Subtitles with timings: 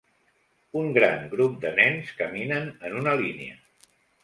[0.79, 3.63] Un gran grup de nens caminen en una línia.